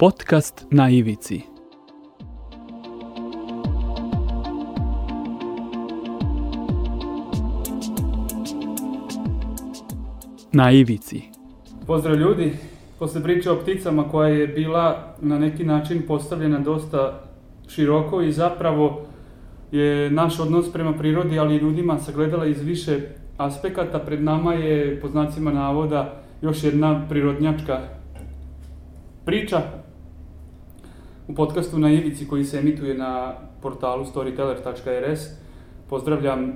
[0.00, 1.42] Podcast na ivici.
[10.52, 11.22] Na ivici.
[11.86, 12.52] Pozdrav ljudi,
[12.98, 17.24] posle priče o pticama koja je bila na neki način postavljena dosta
[17.68, 19.02] široko i zapravo
[19.72, 23.00] je naš odnos prema prirodi, ali i ljudima sagledala iz više
[23.36, 23.98] aspekata.
[23.98, 27.80] Pred nama je, po znacima navoda, još jedna prirodnjačka
[29.24, 29.79] priča
[31.30, 35.20] u podcastu na Ivici koji se emituje na portalu storyteller.rs.
[35.88, 36.52] Pozdravljam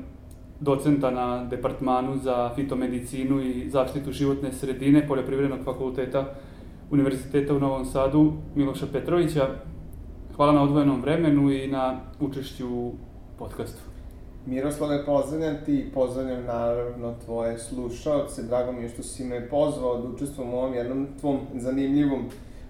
[0.60, 6.34] docenta na departmanu za fitomedicinu i zaštitu životne sredine Poljoprivrednog fakulteta
[6.91, 9.48] Univerziteta u Novom Sadu Miloša Petrovića.
[10.37, 12.92] Hvala na odvojenom vremenu i na učešću u
[13.38, 13.83] podcastu.
[14.47, 18.42] Miroslave, pozdravljam ti i pozdravljam naravno tvoje slušalce.
[18.42, 22.28] Drago mi je što si me pozvao da učestvujem u ovom jednom tvom zanimljivom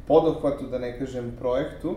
[0.09, 1.97] podohvatu, da ne kažem projektu.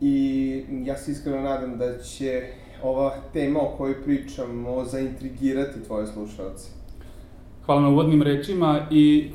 [0.00, 2.42] I ja se iskreno nadam da će
[2.82, 6.68] ova tema o kojoj pričamo zaintrigirati tvoje slušalce.
[7.66, 9.30] Hvala na uvodnim rečima i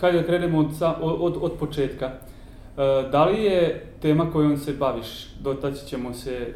[0.00, 0.66] hajde da krenemo od,
[1.00, 2.06] od, od početka.
[2.06, 2.12] E,
[3.12, 6.54] da li je tema kojom se baviš, dotaći ćemo se e,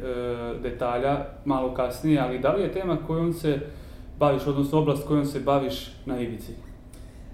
[0.63, 3.59] detalja malo kasnije, ali da li je tema kojom se
[4.19, 6.51] baviš, odnosno oblast kojom se baviš na ivici?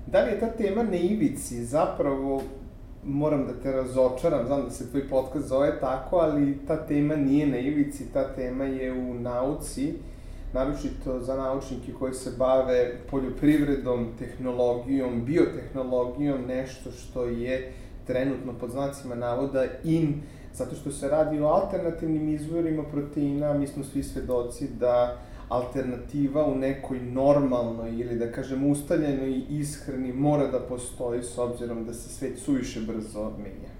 [0.08, 2.42] Da li je ta tema na ivici zapravo
[3.08, 7.48] moram da te razočaram, znam da se tvoj podcast zove tako, ali ta tema nije
[7.48, 9.94] na ivici, ta tema je u nauci,
[10.54, 17.74] naročito za naučnike koji se bave poljoprivredom, tehnologijom, biotehnologijom, nešto što je
[18.08, 20.22] trenutno pod znacima navoda in,
[20.54, 25.18] zato što se radi o alternativnim izvorima proteina, mi smo svi svedoci da
[25.50, 31.94] alternativa u nekoj normalnoj ili da kažem ustaljenoj ishrani mora da postoji s obzirom da
[31.94, 33.72] se svet suviše brzo menja.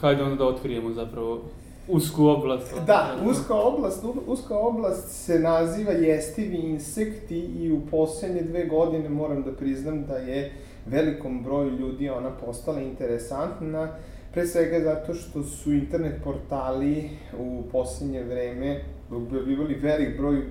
[0.00, 1.42] Hajde onda da otkrijemo zapravo
[1.88, 2.74] usku oblast.
[2.86, 9.42] Da, uska oblast, uska oblast se naziva jestivi insekti i u poslednje dve godine moram
[9.42, 10.52] da priznam da je
[10.86, 13.88] velikom broju ljudi ona postala interesantna,
[14.32, 18.80] pre svega zato što su internet portali u poslednje vreme
[19.10, 20.42] objavljivali velik broj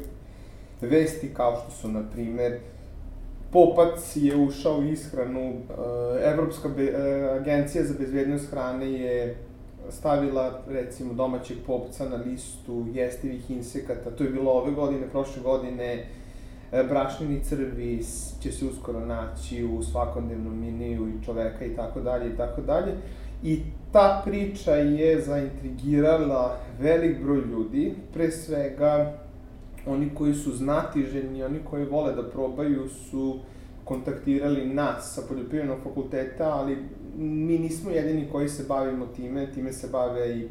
[0.81, 2.59] vesti kao što su, na primer,
[3.55, 9.35] Popac je ušao u ishranu, e, Evropska be, e, agencija za bezbednost hrane je
[9.89, 16.05] stavila, recimo, domaćeg popca na listu jestivih insekata, to je bilo ove godine, prošle godine,
[16.71, 18.03] e, brašnjeni crvi
[18.41, 22.91] će se uskoro naći u svakodnevnom meniju i čoveka i tako dalje i tako dalje.
[23.43, 23.61] I
[23.95, 29.13] ta priča je zaintrigirala velik broj ljudi, pre svega
[29.85, 33.39] oni koji su znatiženi, oni koji vole da probaju su
[33.83, 36.77] kontaktirali nas sa poljoprivrednog fakulteta, ali
[37.17, 40.47] mi nismo jedini koji se bavimo time, time se bave i e,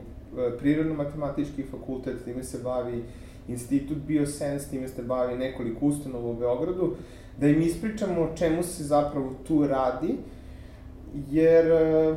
[0.59, 3.05] prirodno-matematički fakultet, time se bavi
[3.49, 6.97] Institut Biosens, time se bavi nekoliko ustanova u Beogradu,
[7.41, 10.16] da im ispričamo o čemu se zapravo tu radi,
[11.31, 12.16] jer e,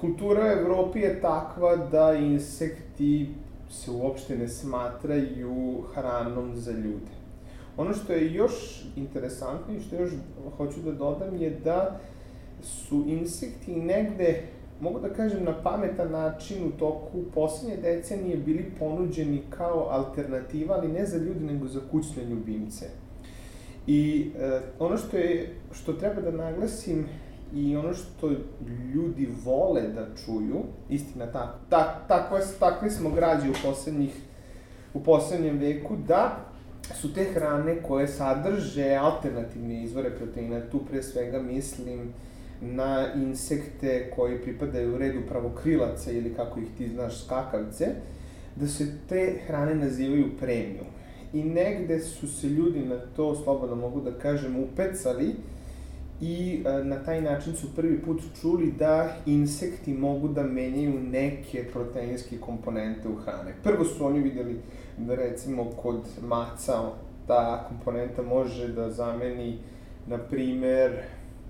[0.00, 3.28] kultura u Evropi je takva da insekti
[3.70, 7.18] se uopšte ne smatraju hranom za ljude.
[7.76, 10.10] Ono što je još interesantno i što još
[10.56, 12.00] hoću da dodam je da
[12.62, 14.42] su insekti negde,
[14.80, 20.88] mogu da kažem na pametan način u toku poslednje decenije bili ponuđeni kao alternativa, ali
[20.88, 22.86] ne za ljude, nego za kućne ljubimce.
[23.86, 27.06] I e, ono što je, što treba da naglasim
[27.54, 28.30] i ono što
[28.94, 34.16] ljudi vole da čuju, istina tako, tak, takve, takve smo građi u poslednjih,
[34.94, 36.36] u poslednjem veku, da
[36.94, 42.12] su te hrane koje sadrže alternativne izvore proteina, tu pre svega mislim
[42.60, 47.86] na insekte koji pripadaju u redu pravokrilaca ili kako ih ti znaš skakavce,
[48.56, 50.86] da se te hrane nazivaju premium.
[51.32, 55.34] I negde su se ljudi na to, slobodno mogu da kažem, upecali,
[56.20, 61.64] i e, na taj način su prvi put čuli da insekti mogu da menjaju neke
[61.72, 63.54] proteinske komponente u hrane.
[63.62, 64.60] Prvo su oni videli
[64.96, 66.82] da recimo kod maca
[67.26, 69.58] ta komponenta može da zameni,
[70.06, 70.92] na primer,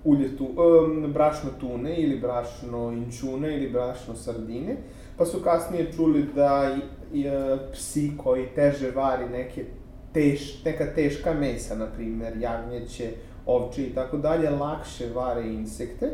[0.04, 4.76] ulje tu, um, brašno tune ili brašno inčune ili brašno sardine,
[5.16, 6.76] pa su kasnije čuli da
[7.12, 9.64] i, i, e, psi koji teže vari neke
[10.12, 13.10] teš, neka teška mesa, na primer jagnjeće,
[13.48, 16.10] ovče i tako dalje, lakše vare insekte.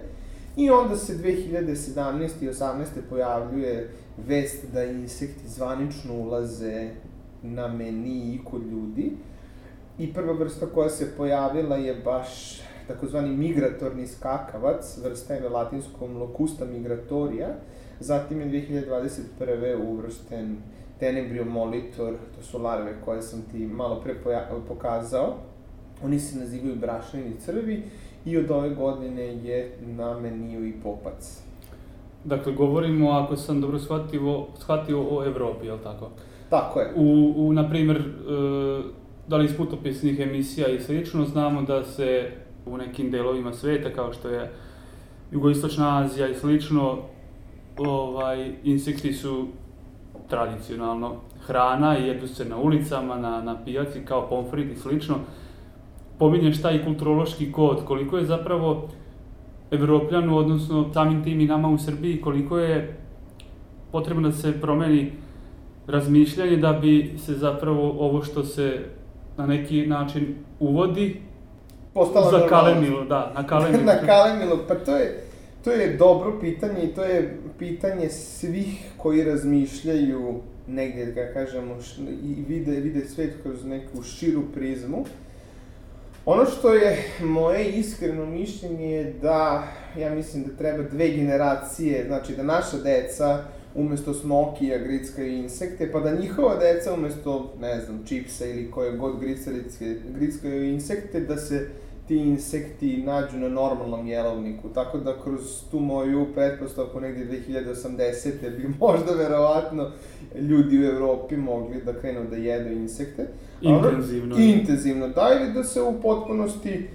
[0.56, 2.42] I onda se 2017.
[2.42, 2.84] i 18.
[3.10, 3.90] pojavljuje
[4.26, 6.90] vest da insekti zvanično ulaze
[7.42, 9.12] na meniji kod ljudi.
[9.98, 16.64] I prva vrsta koja se pojavila je baš takozvani migratorni skakavac, vrsta je latinskom locusta
[16.64, 17.48] migratoria,
[18.00, 19.88] zatim je 2021.
[19.88, 20.56] uvršten
[20.98, 24.14] Tenebrio molitor, to su larve koje sam ti malo pre
[24.68, 25.34] pokazao,
[26.02, 27.82] oni se nazivaju brašnjeni crvi
[28.24, 31.40] i od ove godine je na meniju i popac.
[32.24, 36.10] Dakle, govorimo, ako sam dobro shvatio, shvatio o Evropi, je li tako?
[36.50, 36.92] Tako je.
[36.96, 38.02] U, u na primer, e,
[39.28, 42.30] da li iz putopisnih emisija i slično, znamo da se
[42.66, 44.52] u nekim delovima sveta, kao što je
[45.32, 46.98] Jugoistočna Azija i slično,
[47.76, 49.46] ovaj, insekti su
[50.28, 51.14] tradicionalno
[51.46, 55.14] hrana i jedu se na ulicama, na, na pijaci, kao pomfrit i slično.
[56.18, 58.88] Pominješ taj kulturološki kod, koliko je zapravo
[59.70, 62.96] Evropljanu, odnosno samim tim i nama u Srbiji, koliko je
[63.92, 65.12] potrebno da se promeni
[65.86, 68.78] razmišljanje da bi se zapravo ovo što se
[69.36, 71.20] na neki način uvodi
[71.94, 73.84] Postala za kalemilo, da, na kalemilo.
[73.84, 75.24] na kalemilo, pa to je,
[75.64, 81.74] to je dobro pitanje i to je pitanje svih koji razmišljaju negdje, da kažemo,
[82.22, 85.04] i vide, vide svet kroz neku širu prizmu.
[86.26, 89.68] Ono što je moje iskreno mišljenje je da,
[89.98, 93.44] ja mislim da treba dve generacije, znači da naša deca
[93.74, 99.14] umesto smokija grickaju insekte, pa da njihova deca umesto, ne znam, čipsa ili koje god
[100.14, 101.68] grickaju insekte, da se
[102.08, 104.68] ti insekti nađu na normalnom jelovniku.
[104.68, 108.56] Tako da kroz tu moju pretpostavku negdje 2080.
[108.56, 109.90] bi možda verovatno
[110.34, 113.26] ljudi u Evropi mogli da krenu da jedu insekte.
[113.64, 114.36] Intenzivno.
[114.38, 116.88] Intenzivno, da, ili da se u potpunosti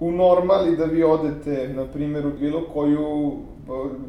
[0.00, 3.32] u normali da vi odete, na primjer, u bilo koju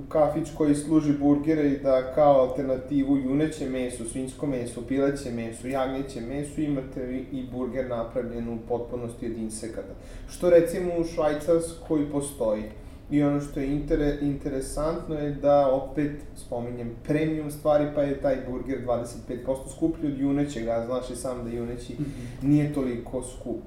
[0.09, 6.21] kafić koji služi burgere i da kao alternativu juneće meso, svinjsko meso, pileće meso, jagnjeće
[6.21, 9.93] meso imate i burger napravljen u potpunosti od insekata.
[10.29, 12.63] Što recimo u Švajcarskoj postoji.
[13.11, 18.37] I ono što je inter, interesantno je da opet spominjem premium stvari, pa je taj
[18.49, 22.47] burger 25% skuplji od junećeg, a znaš i sam da juneći mm -hmm.
[22.47, 23.61] nije toliko skup.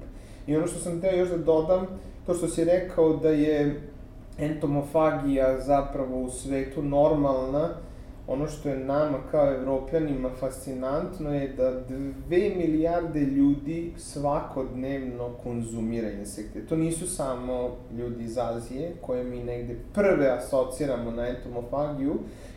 [0.47, 1.87] I ono što sam teo još da dodam,
[2.25, 3.81] to što si rekao da je
[4.37, 7.69] entomofagija zapravo u svetu normalna,
[8.31, 11.81] ono što je nama kao evropljanima fascinantno je da
[12.27, 16.65] dve milijarde ljudi svakodnevno konzumira insekte.
[16.65, 22.13] To nisu samo ljudi iz Azije, koje mi negde prve asociramo na entomofagiju.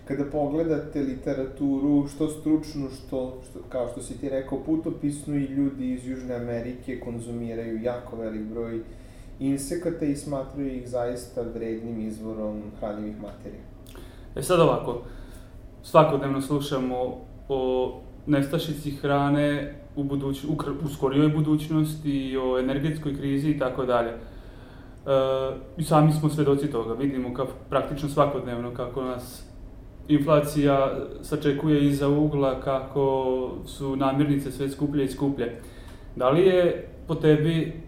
[0.08, 5.92] Kada pogledate literaturu, što stručnu, što, što kao što si ti rekao, putopisnu i ljudi
[5.92, 8.80] iz Južne Amerike konzumiraju jako velik broj
[9.40, 13.62] insekata i smatraju ih zaista vrednim izvorom hranjivih materija.
[14.36, 15.02] E sad ovako,
[15.82, 16.96] svakodnevno slušamo
[17.48, 17.92] o
[18.26, 24.10] nestašici hrane u, buduć, u, u skorijoj budućnosti i o energetskoj krizi i tako dalje.
[24.10, 24.16] E,
[25.76, 29.52] I sami smo svedoci toga, vidimo kao praktično svakodnevno kako nas
[30.08, 35.60] inflacija sačekuje iza ugla, kako su namirnice sve skuplje i skuplje.
[36.16, 37.82] Da li je po tebi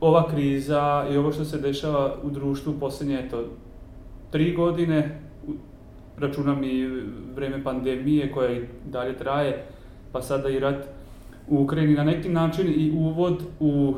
[0.00, 3.44] ova kriza i ovo što se dešava u društvu poslednje, eto,
[4.30, 5.27] tri godine,
[6.20, 7.02] računam i
[7.34, 9.64] vreme pandemije koja i dalje traje,
[10.12, 10.84] pa sada i rat
[11.48, 13.94] u Ukrajini, na neki način i uvod u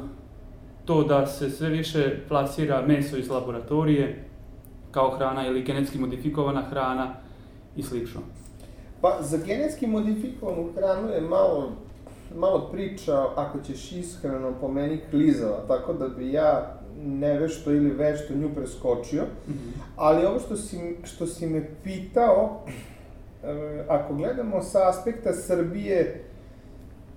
[0.84, 4.24] to da se sve više plasira meso iz laboratorije
[4.90, 7.14] kao hrana ili genetski modifikovana hrana
[7.76, 8.20] i slično.
[9.00, 11.72] Pa za genetski modifikovanu hranu je malo
[12.36, 18.34] malo priča, ako ćeš iskreno, po meni klizava, tako da bi ja nevešto ili vešto
[18.34, 19.80] nju preskočio, mm -hmm.
[19.96, 22.60] ali ovo što si, što si me pitao,
[23.44, 26.24] e, ako gledamo sa aspekta Srbije,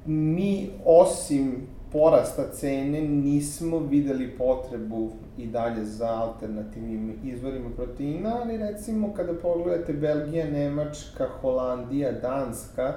[0.05, 9.13] mi osim porasta cene nismo videli potrebu i dalje za alternativnim izvorima proteina, ali recimo
[9.13, 12.93] kada pogledate Belgija, Nemačka, Holandija, Danska,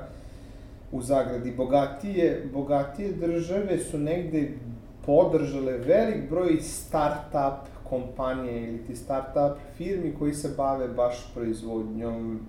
[0.93, 1.53] u zagradi.
[1.57, 4.53] Bogatije, bogatije države su negde
[5.07, 12.41] podržale velik broj start-up kompanije ili ti start-up firmi koji se bave baš proizvodnjom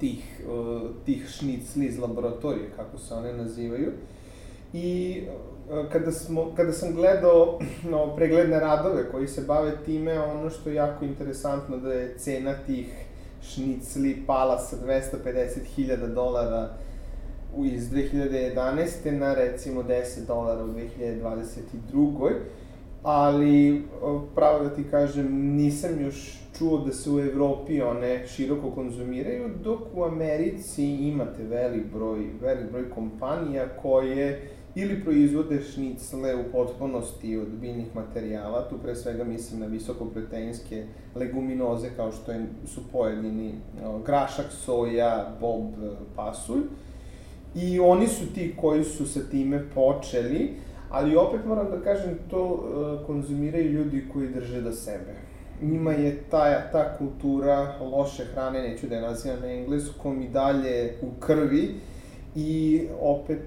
[0.00, 3.92] tih, uh, tih šnicli iz laboratorije, kako se one nazivaju.
[4.72, 5.20] I
[5.70, 7.58] uh, kada, smo, kada sam gledao
[7.90, 12.54] no, pregledne radove koji se bave time, ono što je jako interesantno da je cena
[12.66, 13.06] tih
[13.42, 16.68] šnicli pala sa 250.000 dolara
[17.58, 19.10] iz 2011.
[19.10, 22.30] na recimo 10 dolara u 2022.
[23.02, 23.82] Ali,
[24.34, 29.80] pravo da ti kažem, nisam još čuo da se u Evropi one široko konzumiraju, dok
[29.94, 37.48] u Americi imate velik broj, velik broj kompanija koje ili proizvode šnicle u potpunosti od
[37.48, 42.32] biljnih materijala, tu pre svega mislim na visokoproteinske leguminoze kao što
[42.66, 43.54] su pojedini
[44.06, 45.64] grašak, soja, bob,
[46.16, 46.62] pasulj.
[47.54, 50.50] I oni su ti koji su sa time počeli,
[50.90, 55.14] ali opet moram da kažem, to uh, konzumiraju ljudi koji drže do sebe.
[55.62, 60.94] Njima je ta, ta kultura loše hrane, neću da je nazivam na engleskom, i dalje
[61.02, 61.74] u krvi
[62.34, 63.42] i opet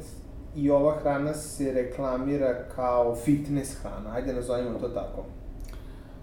[0.56, 5.26] i ova hrana se reklamira kao fitness hrana, ajde nazovimo to tako.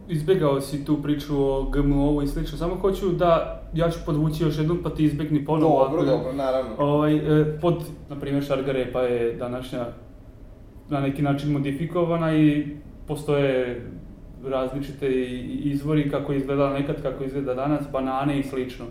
[0.08, 4.58] Izbegao si tu priču o GMO-u i slično, samo hoću da, ja ću podvući još
[4.58, 5.88] jednom pa ti izbegni ponovo.
[5.88, 6.70] Dobro, dobro, naravno.
[6.78, 9.86] Ovaj, e, pod, na primjer, šargarepa je današnja
[10.88, 12.66] na neki način modifikovana i
[13.06, 13.82] postoje
[14.44, 15.12] različite
[15.64, 18.84] izvori kako izgleda nekad, kako izgleda danas, banane i slično.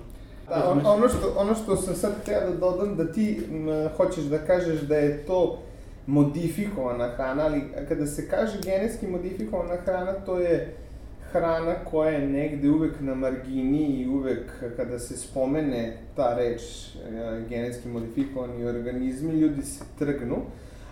[0.50, 4.23] Da, on, ono, što, ono što sam sad htio da dodam, da ti m, hoćeš
[4.23, 5.59] da kažeš da je to
[6.07, 10.75] modifikovana hrana, ali kada se kaže genetski modifikovana hrana, to je
[11.31, 17.45] hrana koja je negde uvek na margini i uvek kada se spomene ta reč e,
[17.50, 20.38] genetski modifikovani organizmi, ljudi se trgnu.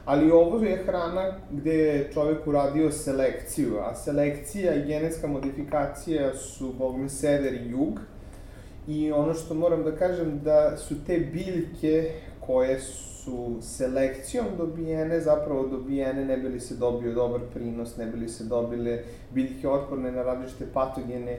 [0.05, 6.74] Ali ovo je hrana gde je čovek uradio selekciju, a selekcija i genetska modifikacija su,
[6.74, 8.00] bogme, sever i jug.
[8.88, 13.09] I ono što moram da kažem da su te biljke koje su
[13.61, 18.43] selekcijom dobijene, zapravo dobijene ne bi li se dobio dobar prinos, ne bi li se
[18.43, 21.38] dobile biljke otporne na različite patogene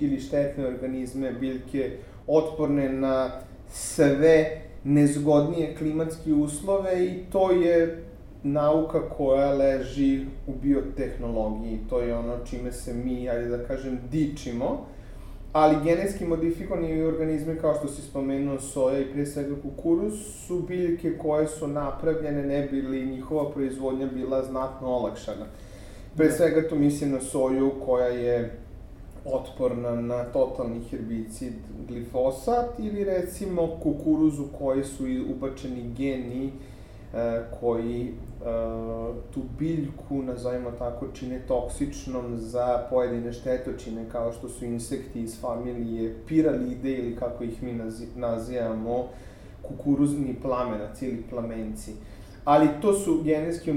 [0.00, 1.90] ili štetne organizme, biljke
[2.26, 3.30] otporne na
[3.70, 8.04] sve nezgodnije klimatske uslove i to je
[8.42, 11.80] nauka koja leži u biotehnologiji.
[11.90, 14.86] To je ono čime se mi, ajde da kažem, dičimo
[15.52, 20.14] ali genetski modifikovani organizmi kao što si spomenuo soja i pre svega kukuruz
[20.46, 25.46] su biljke koje su napravljene ne bi li njihova proizvodnja bila znatno olakšana.
[26.16, 26.32] Pre da.
[26.32, 28.58] svega tu mislim na soju koja je
[29.24, 31.52] otporna na totalni herbicid
[31.88, 35.04] glifosat ili recimo kukuruzu koji su
[35.36, 36.50] ubačeni geni e,
[37.60, 38.12] koji
[39.34, 46.14] tu biljku, nazovimo tako, čine toksičnom za pojedine štetočine, kao što su insekti iz familije
[46.26, 47.80] piralide ili kako ih mi
[48.16, 49.08] nazivamo,
[49.62, 51.90] kukuruzni plamenac ili plamenci.
[51.90, 52.07] Uh,
[52.48, 53.72] ali to su genetski,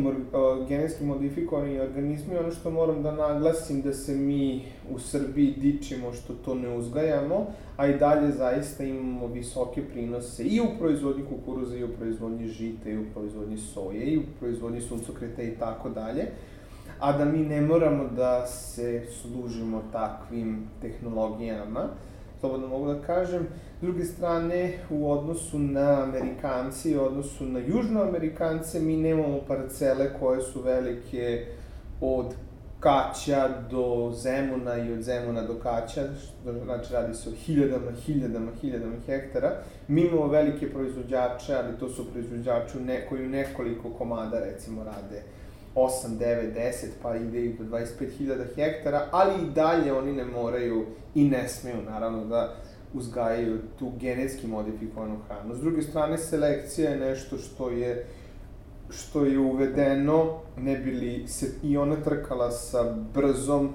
[0.67, 2.37] genetski modifikovani organizmi.
[2.37, 7.47] Ono što moram da naglasim da se mi u Srbiji dičimo što to ne uzgajamo,
[7.77, 12.89] a i dalje zaista imamo visoke prinose i u proizvodnji kukuruza, i u proizvodnji žita,
[12.89, 16.27] i u proizvodnji soje, i u proizvodnji suncokreta i tako dalje
[16.99, 21.87] a da mi ne moramo da se služimo takvim tehnologijama
[22.41, 23.47] slobodno mogu da kažem.
[23.79, 30.41] S druge strane, u odnosu na Amerikanci, u odnosu na Južnoamerikance, mi nemamo parcele koje
[30.41, 31.45] su velike
[32.01, 32.33] od
[32.79, 36.01] Kaća do Zemuna i od Zemuna do Kaća,
[36.63, 39.51] znači radi se o hiljadama, hiljadama, hiljadama hektara.
[39.87, 42.77] Mi imamo velike proizvođače, ali to su proizvođači
[43.09, 45.23] koji u nekoliko komada recimo rade
[45.75, 50.85] 8, 9, 10, pa ide i do 25.000 hektara, ali i dalje oni ne moraju
[51.15, 52.55] i ne smeju, naravno, da
[52.93, 55.55] uzgajaju tu genetski modifikovanu hranu.
[55.55, 58.05] S druge strane, selekcija je nešto što je
[58.91, 63.69] što je uvedeno, ne bi li se i ona trkala sa brzom,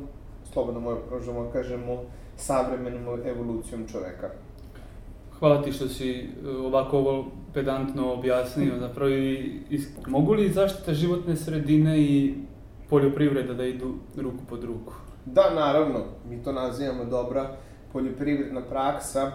[0.53, 2.03] slobodno možemo da kažemo,
[2.37, 4.31] savremenom evolucijom čoveka.
[5.39, 7.27] Hvala ti što si e, ovako ovo
[7.57, 8.79] pedantno objasnio.
[8.81, 12.35] Zapravo, i, i, mogu li zaštita životne sredine i
[12.91, 14.93] poljoprivreda da idu ruku pod ruku?
[15.25, 16.05] Da, naravno.
[16.29, 17.57] Mi to nazivamo dobra
[17.93, 19.33] poljoprivredna praksa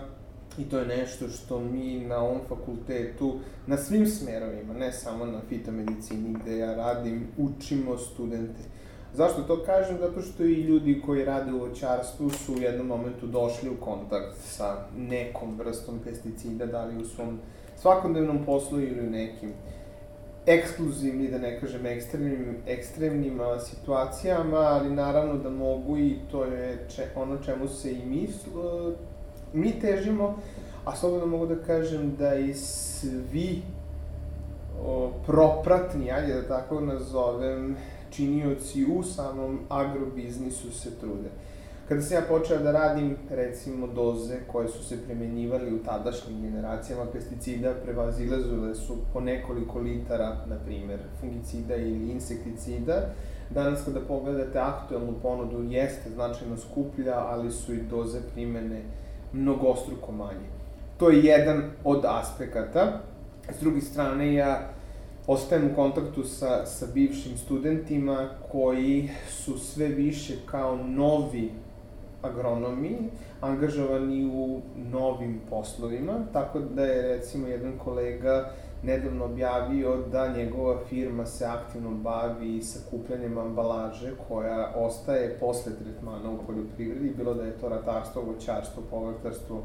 [0.58, 5.40] i to je nešto što mi na ovom fakultetu, na svim smerovima, ne samo na
[5.50, 8.62] fitomedicini gde ja radim, učimo studente
[9.14, 9.98] Zašto to kažem?
[10.00, 14.38] Zato što i ljudi koji rade u voćarstvu su u jednom momentu došli u kontakt
[14.38, 17.40] sa nekom vrstom pesticida, da li u svom
[17.82, 19.54] svakodnevnom poslu ili u nekim
[20.46, 27.08] ekskluzivni, da ne kažem ekstremnim, ekstremnim situacijama, ali naravno da mogu i to je če,
[27.16, 28.30] ono čemu se i mi,
[29.54, 30.38] mi težimo,
[30.86, 33.62] a slobodno mogu da kažem da i svi
[34.84, 37.78] o, propratni, ajde da tako nazovem,
[38.10, 41.30] činioci u samom agrobiznisu se trude.
[41.92, 47.06] Kada sam ja počeo da radim, recimo, doze koje su se primenjivali u tadašnjim generacijama
[47.14, 52.94] pesticida, prevazilazule su po nekoliko litara, na primer, fungicida ili insekticida.
[53.50, 58.82] Danas kada pogledate aktuelnu ponudu, jeste značajno skuplja, ali su i doze primene
[59.34, 60.48] mnogostruko manje.
[60.98, 63.02] To je jedan od aspekata.
[63.50, 64.70] S druge strane, ja
[65.28, 71.52] ostajem u kontaktu sa, sa bivšim studentima koji su sve više kao novi
[72.22, 72.98] agronomi
[73.42, 74.62] angažovani u
[74.92, 78.52] novim poslovima, tako da je recimo jedan kolega
[78.84, 86.46] nedavno objavio da njegova firma se aktivno bavi sakupljanjem ambalaže koja ostaje posle tretmana u
[86.48, 89.62] poljoprivredi, bilo da je to ratarstvo, voćarstvo, povrtarstvo,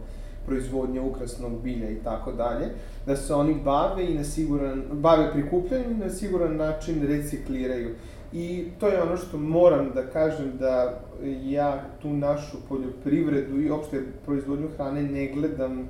[0.46, 2.66] proizvodnja ukrasnog bilja i tako dalje,
[3.06, 7.94] da se oni bave i na siguran, bave prikupljanjem i na siguran način recikliraju.
[8.36, 11.00] I to je ono što moram da kažem da
[11.44, 15.88] ja tu našu poljoprivredu i opšte proizvodnju hrane ne gledam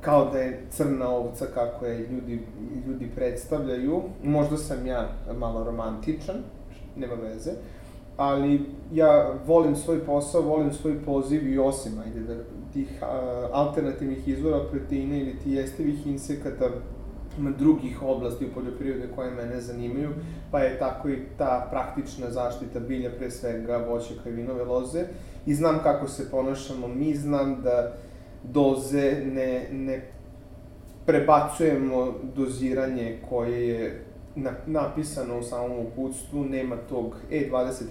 [0.00, 2.40] kao da je crna ovca kako je ljudi,
[2.86, 4.02] ljudi predstavljaju.
[4.22, 5.08] Možda sam ja
[5.38, 6.36] malo romantičan,
[6.96, 7.50] nema veze,
[8.16, 8.60] ali
[8.92, 12.34] ja volim svoj posao, volim svoj poziv i osim, ajde, da,
[12.72, 16.70] tih a, alternativnih izvora proteina ili ti jestivih insekata
[17.58, 20.10] drugih oblasti u poljoprivrede koje mene zanimaju,
[20.50, 25.04] pa je tako i ta praktična zaštita bilja, pre svega voćaka i vinove loze.
[25.46, 27.96] I znam kako se ponašamo mi, znam da
[28.42, 30.10] doze ne, ne
[31.06, 34.04] prebacujemo doziranje koje je
[34.36, 37.48] na, napisano u samom uputstvu, nema tog e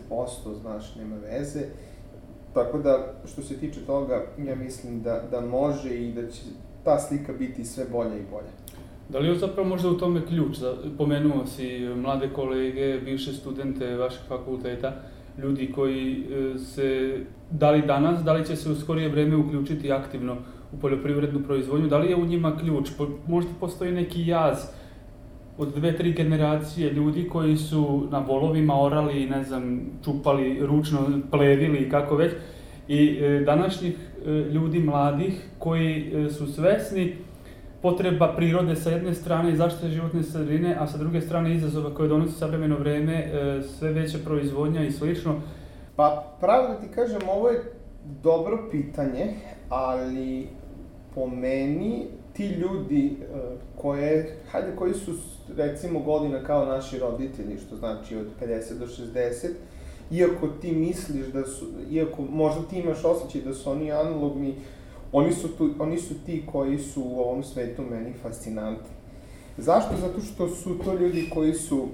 [0.10, 1.60] 20%, znaš, nema veze.
[2.54, 6.42] Tako da, što se tiče toga, ja mislim da, da može i da će
[6.84, 8.63] ta slika biti sve bolja i bolja.
[9.10, 10.58] Da li je zapravo možda u tome ključ?
[10.98, 14.94] Pomenuo si mlade kolege, bivše studente vašeg fakulteta,
[15.44, 17.20] ljudi koji e, se,
[17.52, 20.38] da li danas, da li će se u skorije vreme uključiti aktivno
[20.74, 22.90] u poljoprivrednu proizvodnju, da li je u njima ključ?
[23.28, 24.58] Možda postoji neki jaz
[25.58, 31.00] od dve, tri generacije ljudi koji su na volovima orali, ne znam, čupali, ručno
[31.32, 32.34] plevili, kako već,
[32.88, 33.96] i e, današnjih
[34.26, 37.16] e, ljudi mladih koji su svesni
[37.84, 42.10] potreba prirode sa jedne strane i zaštite životne sredine, a sa druge strane izazova koje
[42.10, 45.42] donosi savremeno vreme, e, sve veća proizvodnja i slično?
[45.96, 47.64] Pa, pravo da ti kažem, ovo je
[48.24, 49.34] dobro pitanje,
[49.70, 50.48] ali
[51.16, 53.26] po meni ti ljudi e,
[53.78, 55.12] koje, hajde, koji su
[55.58, 59.48] recimo godina kao naši roditelji, što znači od 50 do 60,
[60.12, 64.56] iako ti misliš da su, iako možda ti imaš osjećaj da su oni analogni,
[65.14, 68.96] Oni su, tu, oni su ti koji su u ovom svetu meni fascinantni.
[69.58, 69.96] Zašto?
[70.02, 71.88] Zato što su to ljudi koji su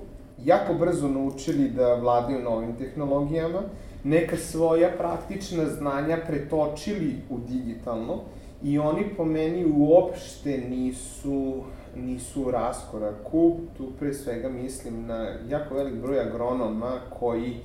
[0.46, 3.62] jako brzo naučili da vladaju novim tehnologijama,
[4.04, 8.20] neka svoja praktična znanja pretočili u digitalno
[8.64, 11.64] i oni po meni uopšte nisu,
[11.96, 13.58] nisu u raskoraku.
[13.78, 17.56] Tu pre svega mislim na jako velik broj agronoma koji,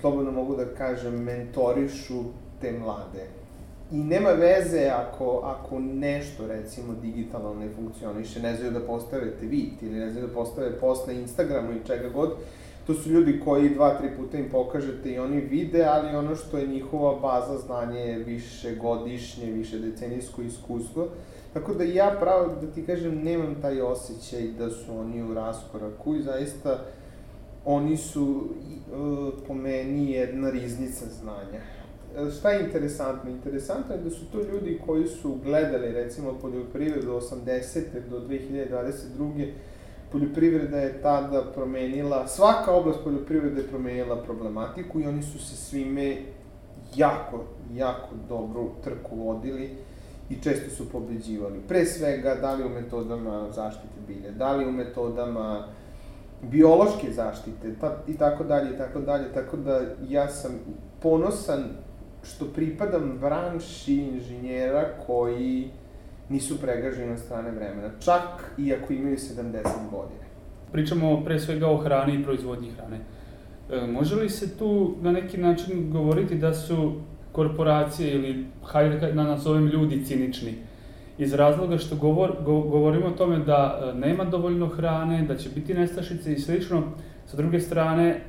[0.00, 2.22] slobodno mogu da kažem, mentorišu
[2.60, 3.45] te mlade
[3.92, 9.82] I nema veze ako, ako nešto, recimo, digitalno ne funkcioniše, ne znaju da postave tweet
[9.82, 12.34] ili ne znaju da postave post na Instagramu i čega god,
[12.86, 16.58] to su ljudi koji dva, tri puta im pokažete i oni vide, ali ono što
[16.58, 21.08] je njihova baza znanja je više godišnje, više decenijsko iskustvo.
[21.52, 26.16] Tako da ja pravo da ti kažem, nemam taj osjećaj da su oni u raskoraku
[26.16, 26.78] i zaista
[27.64, 31.75] oni su e, po meni jedna riznica znanja
[32.38, 33.30] šta je interesantno?
[33.30, 37.80] Interesantno je da su to ljudi koji su gledali, recimo, poljoprivredu 80.
[38.10, 39.50] do 2022.
[40.12, 46.16] Poljoprivreda je tada promenila, svaka oblast poljoprivrede je promenila problematiku i oni su se svime
[46.96, 49.70] jako, jako dobro trku vodili
[50.30, 51.60] i često su pobeđivali.
[51.68, 55.66] Pre svega, da li u metodama zaštite bilja, da li u metodama
[56.42, 60.50] biološke zaštite, ta, i tako dalje, i tako dalje, tako da ja sam
[61.02, 61.64] ponosan
[62.26, 65.70] što pripadam branši inženjera koji
[66.28, 69.52] nisu pregaženi od strane vremena, čak i ako imaju 70
[69.90, 70.26] godina.
[70.72, 73.00] Pričamo pre svega o hrani i proizvodnji hrane.
[73.70, 76.92] E, može li se tu na neki način govoriti da su
[77.32, 80.54] korporacije ili, hajde da nazovem ljudi, cinični?
[81.18, 85.48] Iz razloga što govor, go, govorimo o tome da e, nema dovoljno hrane, da će
[85.54, 86.82] biti nestašice i slično,
[87.26, 88.20] sa druge strane,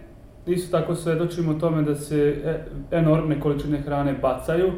[0.52, 4.72] isto tako svedočimo tome da se e, enormne količine hrane bacaju,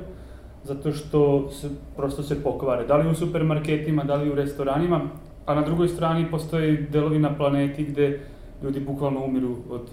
[0.63, 2.85] zato što se, prosto se pokvare.
[2.87, 5.01] Da li u supermarketima, da li u restoranima,
[5.45, 8.19] a na drugoj strani postoje delovi na planeti gde
[8.63, 9.89] ljudi bukvalno umiru od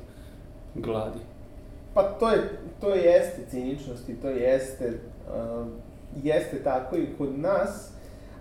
[0.74, 1.18] gladi.
[1.94, 5.66] Pa to je, to jeste ciničnost i to jeste, uh,
[6.22, 7.95] jeste tako i kod nas,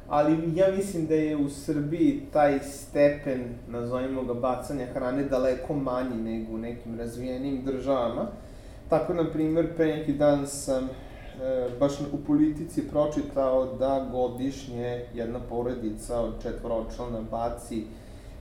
[0.07, 6.15] ali ja mislim da je u Srbiji taj stepen, nazovimo ga, bacanja hrane daleko manji
[6.15, 8.27] nego u nekim razvijenim državama.
[8.89, 10.89] Tako, na primer, pre neki dan sam e,
[11.79, 17.83] baš u politici pročitao da godišnje jedna porodica od četvoročlana baci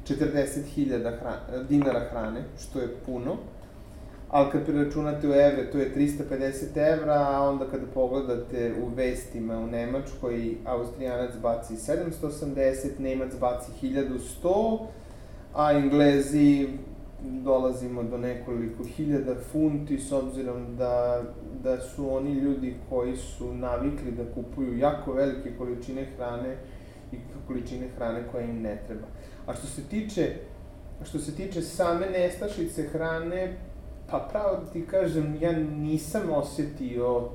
[0.08, 3.36] 40.000 dinara hrane, što je puno.
[4.30, 9.58] Ali kad preračunate u evre, to je 350 evra, a onda kada pogledate u vestima
[9.58, 14.86] u Nemačkoj, Austrijanac baci 780, Nemac baci 1100,
[15.54, 16.68] a Englezi
[17.24, 21.22] dolazimo do nekoliko hiljada funti s obzirom da,
[21.62, 26.56] da su oni ljudi koji su navikli da kupuju jako velike količine hrane
[27.12, 29.06] i količine hrane koja im ne treba.
[29.46, 30.34] A što se tiče,
[31.04, 33.56] što se tiče same nestašice hrane,
[34.10, 37.28] pa pravo da ti kažem, ja nisam osetio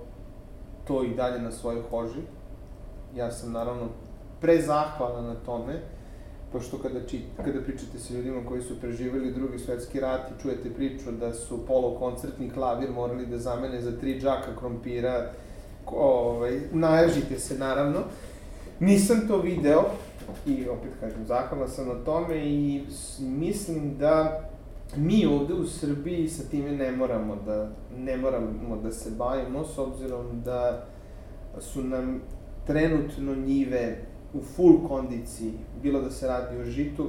[0.88, 2.22] to i dalje na svojoj koži.
[3.16, 3.88] Ja sam naravno
[4.42, 5.80] prezahvalan na tome,
[6.52, 10.74] pošto kada, či, kada pričate sa ljudima koji su preživeli drugi svetski rat i čujete
[10.74, 15.32] priču da su polokoncertni klavir morali da zamene za tri džaka krompira,
[15.86, 18.00] ovaj, naježite se naravno.
[18.80, 19.84] Nisam to video
[20.46, 22.84] i opet kažem, zahvalna sam na tome i
[23.20, 24.50] mislim da
[24.96, 29.78] mi ovde u Srbiji sa time ne moramo da, ne moramo da se bavimo, s
[29.78, 30.86] obzirom da
[31.60, 32.22] su nam
[32.68, 33.98] trenutno njive
[34.34, 37.08] u full kondiciji, bilo da se radi o žitu,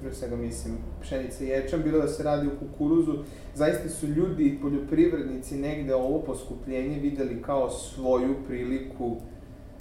[0.00, 3.12] pre svega mislim pšenica i ječam, bilo da se radi o kukuruzu,
[3.54, 9.16] zaista su ljudi, poljoprivrednici, negde ovo poskupljenje videli kao svoju priliku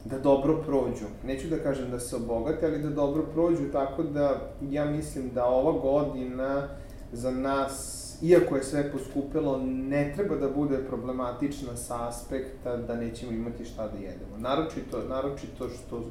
[0.06, 1.06] da dobro prođu.
[1.26, 5.46] Neću da kažem da se obogate, ali da dobro prođu, tako da ja mislim da
[5.46, 6.68] ova godina
[7.16, 13.32] za nas, iako je sve poskupilo, ne treba da bude problematična sa aspekta da nećemo
[13.32, 14.38] imati šta da jedemo.
[14.38, 16.04] Naročito, naročito što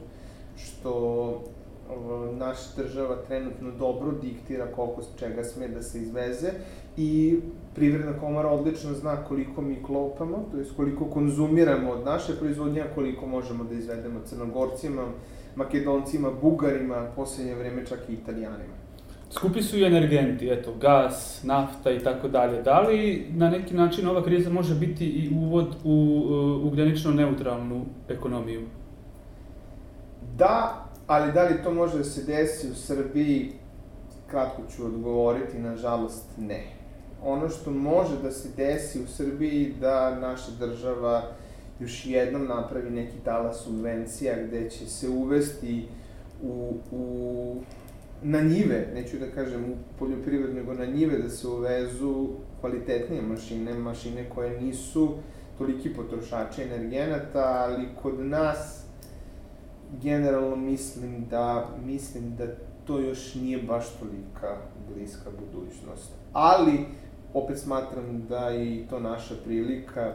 [0.56, 1.42] što
[2.32, 6.50] naša država trenutno dobro diktira koliko čega sme da se izveze
[6.96, 7.40] i
[7.74, 12.94] Privredna komora odlično zna koliko mi klopamo, to je koliko konzumiramo od naše proizvodnje, a
[12.94, 15.02] koliko možemo da izvedemo crnogorcima,
[15.56, 18.83] makedoncima, bugarima, poslednje vreme čak i italijanima.
[19.30, 22.62] Skupi su i energenti, eto, gas, nafta i tako dalje.
[22.62, 26.22] Da li na neki način ova kriza može biti i uvod u
[26.64, 28.62] ugljenično neutralnu ekonomiju?
[30.38, 33.52] Da, ali da li to može da se desi u Srbiji,
[34.30, 36.64] kratko ću odgovoriti, nažalost ne.
[37.24, 41.22] Ono što može da se desi u Srbiji da naša država
[41.80, 45.88] još jednom napravi neki tala subvencija gde će se uvesti
[46.42, 47.56] u, u
[48.26, 52.28] na njive, neću da kažem u poljoprivredu, nego na njive da se uvezu
[52.60, 55.14] kvalitetnije mašine, mašine koje nisu
[55.58, 58.84] toliki potrošači energenata, ali kod nas
[60.02, 62.46] generalno mislim da, mislim da
[62.86, 64.56] to još nije baš tolika
[64.94, 66.12] bliska budućnost.
[66.32, 66.84] Ali,
[67.34, 70.14] opet smatram da je i to naša prilika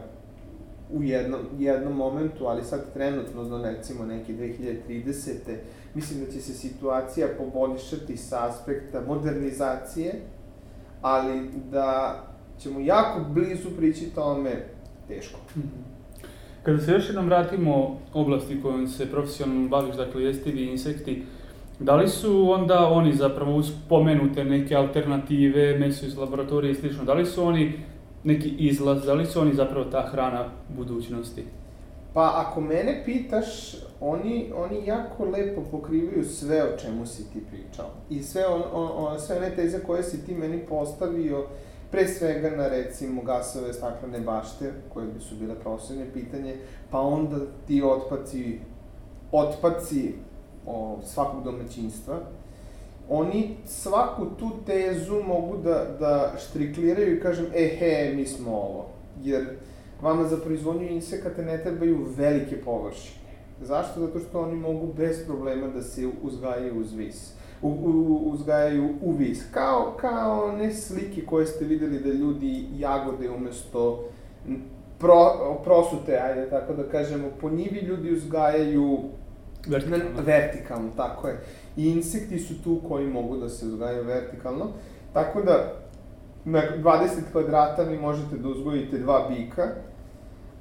[0.92, 5.32] u jednom, jednom momentu, ali sad trenutno do recimo neke 2030.
[5.94, 10.14] Mislim da će se situacija poboljšati sa aspekta modernizacije,
[11.02, 12.20] ali da
[12.58, 14.66] ćemo jako blizu prići tome
[15.08, 15.38] teško.
[15.56, 15.90] -hmm.
[16.62, 21.22] Kada se još jednom vratimo oblasti kojom se profesionalno baviš, dakle jestivi insekti,
[21.78, 27.14] da li su onda oni zapravo uspomenute neke alternative, meso iz laboratorije i slično, da
[27.14, 27.72] li su oni
[28.24, 30.44] neki izlaz, da li su oni zapravo ta hrana
[30.76, 31.44] budućnosti?
[32.14, 37.86] Pa ako mene pitaš, oni, oni jako lepo pokrivaju sve o čemu si ti pričao.
[38.10, 41.46] I sve, on, on, sve one teze koje si ti meni postavio,
[41.90, 46.56] pre svega na recimo gasove staklene bašte, koje bi su bile prosjedne pitanje,
[46.90, 48.60] pa onda ti otpaci,
[49.32, 50.14] otpaci
[50.66, 52.20] o, svakog domaćinstva,
[53.08, 58.86] oni svaku tu tezu mogu da, da štrikliraju i kažem, e, he, mi smo ovo.
[59.22, 59.46] Jer
[60.02, 63.20] vama za proizvodnju insekata ne trebaju velike površine.
[63.60, 64.00] Zašto?
[64.00, 69.12] Zato što oni mogu bez problema da se uzgajaju uz vis u, u, uzgajaju u
[69.12, 69.42] vis.
[69.50, 74.04] Kao, kao one slike koje ste videli da ljudi jagode umesto
[74.98, 75.14] pro,
[75.64, 78.98] prosute, ajde tako da kažemo, po njivi ljudi uzgajaju
[79.66, 80.04] vertikalno.
[80.16, 81.40] Na, vertikalno, tako je.
[81.76, 84.66] I insekti su tu koji mogu da se uzgajaju vertikalno.
[85.12, 85.72] Tako da,
[86.44, 89.68] na 20 kvadrata vi možete da uzgojite dva bika,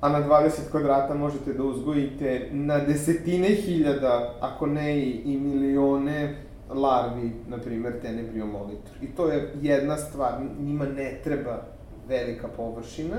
[0.02, 6.36] a na 20 kvadrata možete da uzgojite na desetine hiljada, ako ne i, i milione
[6.70, 8.94] larvi, na primer, tenebrium molitor.
[9.02, 11.62] I to je jedna stvar, njima ne treba
[12.08, 13.16] velika površina.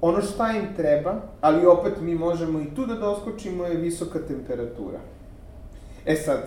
[0.00, 4.98] Ono šta im treba, ali opet mi možemo i tu da doskočimo, je visoka temperatura.
[6.06, 6.38] E sad,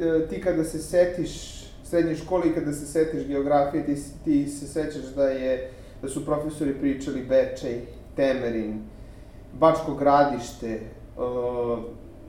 [0.00, 4.66] e, ti kada se setiš srednje škole i kada se setiš geografije, ti, ti se
[4.66, 5.70] sećaš da je
[6.02, 7.80] da su profesori pričali Bečej,
[8.16, 8.80] Temerin,
[9.60, 10.80] Bačko gradište,
[11.16, 11.78] uh,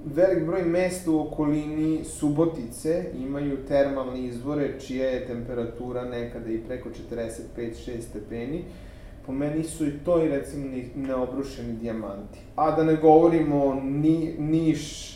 [0.05, 6.89] velik broj mesta u okolini Subotice imaju termalne izvore čija je temperatura nekada i preko
[7.11, 8.63] 45-6 stepeni.
[9.25, 10.65] Po meni su i to i recimo
[10.95, 12.39] neobrušeni dijamanti.
[12.55, 15.13] A da ne govorimo ni, Niš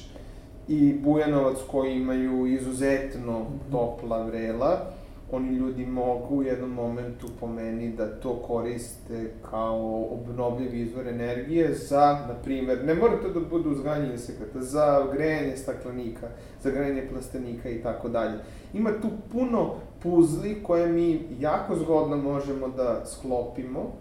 [0.67, 3.71] i Bujanovac koji imaju izuzetno mhm.
[3.71, 4.96] topla vrela
[5.31, 11.73] oni ljudi mogu u jednom momentu po meni da to koriste kao obnovljiv izvor energije
[11.73, 16.27] za, na primer, ne mora to da bude uzgajanje insekata, za grejanje staklenika,
[16.63, 18.39] za grejanje plastenika i tako dalje.
[18.73, 23.91] Ima tu puno puzli koje mi jako zgodno možemo da sklopimo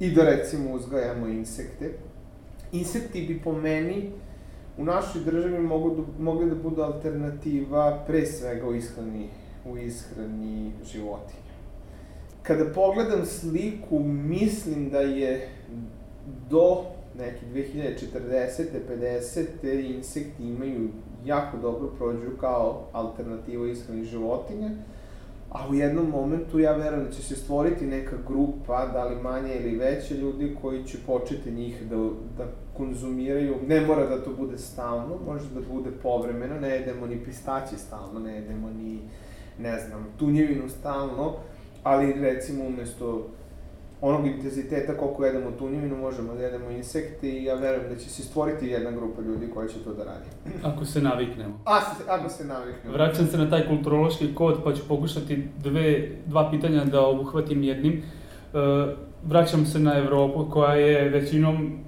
[0.00, 1.90] i da recimo uzgajamo insekte.
[2.72, 4.10] Insekti bi po meni
[4.78, 9.28] u našoj državi mogu da, mogli da budu alternativa pre svega u ishrani
[9.64, 11.50] u ishrani životinja.
[12.42, 15.48] Kada pogledam sliku, mislim da je
[16.50, 16.84] do
[17.18, 18.64] neke 2040.
[19.62, 19.96] 50.
[19.96, 20.88] insekti imaju
[21.24, 24.70] jako dobro prođu kao alternativu ishrani životinja,
[25.50, 29.54] a u jednom momentu ja verujem da će se stvoriti neka grupa, da li manje
[29.54, 31.96] ili veće ljudi koji će početi njih da,
[32.38, 37.24] da konzumiraju, ne mora da to bude stalno, može da bude povremeno, ne jedemo ni
[37.24, 39.00] pistaće stalno, ne jedemo ni uh,
[39.58, 41.32] ne znam, tunjevinu stalno,
[41.82, 43.26] ali recimo umesto
[44.00, 48.22] onog intenziteta koliko jedemo tunjevinu, možemo da jedemo insekte i ja verujem da će se
[48.22, 50.56] stvoriti jedna grupa ljudi koja će to da radi.
[50.62, 51.60] Ako se naviknemo.
[51.66, 52.96] A, ako se naviknemo.
[52.96, 57.92] Vraćam se na taj kulturološki kod, pa ću pokušati dve, dva pitanja da obuhvatim jednim.
[57.92, 58.56] E,
[59.24, 61.78] vraćam se na Evropu koja je većinom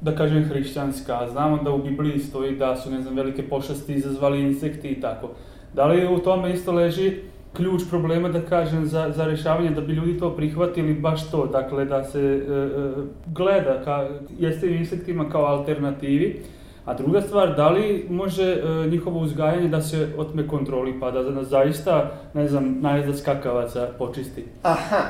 [0.00, 4.40] da kažem hrišćanska, znamo da u Bibliji stoji da su, ne znam, velike pošasti izazvali
[4.40, 5.30] insekti i tako.
[5.74, 7.16] Da li u tome isto leži
[7.52, 11.84] ključ problema, da kažem, za, za rešavanje, da bi ljudi to prihvatili baš to, dakle,
[11.84, 12.90] da se e, e,
[13.26, 16.42] gleda ka jeste insektima kao alternativi,
[16.84, 21.30] a druga stvar, da li može e, njihovo uzgajanje da se otme kontroli, pa da
[21.30, 24.44] nas zaista, ne znam, najezda skakavaca počisti?
[24.62, 25.02] Aha,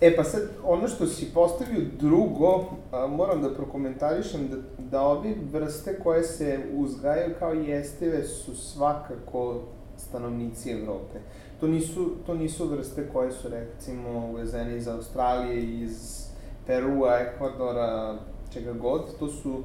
[0.00, 5.34] E pa sad, ono što si postavio drugo, a, moram da prokomentarišem da, da ovi
[5.52, 9.60] vrste koje se uzgajaju kao jesteve su svakako
[9.96, 11.18] stanovnici Evrope.
[11.60, 16.26] To nisu, to nisu vrste koje su recimo uvezene iz Australije, iz
[16.66, 18.18] Perua, Ekvadora,
[18.52, 19.18] čega god.
[19.18, 19.62] To su,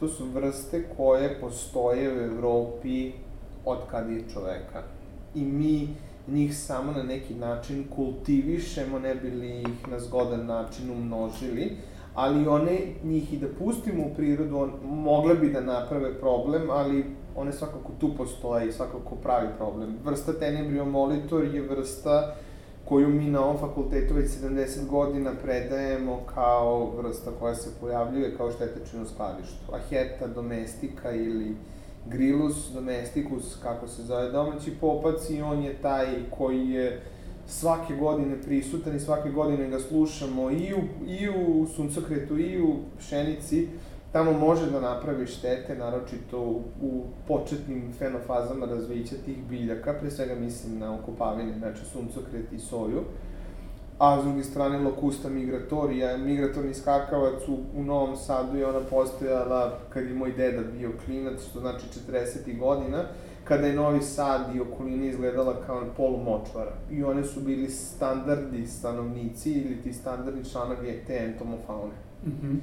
[0.00, 3.12] to su vrste koje postoje u Evropi
[3.64, 4.82] od kad je čoveka.
[5.34, 5.88] I mi
[6.28, 11.76] njih samo na neki način kultivišemo, ne bi li ih na zgodan način umnožili,
[12.14, 17.04] ali one, njih i da pustimo u prirodu, on, mogle bi da naprave problem, ali
[17.40, 19.96] one svakako tu postoje i svakako pravi problem.
[20.04, 22.34] Vrsta Tenebrio molitor je vrsta
[22.84, 28.50] koju mi na ovom fakultetu već 70 godina predajemo kao vrsta koja se pojavljuje kao
[28.50, 29.72] štetečina u skladištu.
[29.72, 31.56] Aheta domestika ili
[32.06, 36.06] Grilus domesticus, kako se zove domaći popac, i on je taj
[36.38, 37.02] koji je
[37.46, 42.76] svake godine prisutan i svake godine ga slušamo i u, i u suncokretu i u
[42.98, 43.68] pšenici,
[44.18, 50.34] tamo može da napravi štete, naročito u, u početnim fenofazama razvića tih biljaka, pre svega
[50.34, 53.02] mislim na okopavine, znači suncokret i soju,
[53.98, 59.78] a s druge strane lokusta migratorija, migratorni skakavac u, u Novom Sadu je ona postojala
[59.88, 62.58] kad je moj deda bio klinac, što znači 40.
[62.58, 63.04] godina,
[63.44, 66.72] kada je Novi Sad i okolina izgledala kao polumočvara.
[66.90, 71.94] I one su bili standardi stanovnici ili ti standardni članovi te entomofaune.
[72.26, 72.58] Mm -hmm.